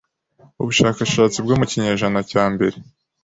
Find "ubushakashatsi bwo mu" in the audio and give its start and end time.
0.61-1.65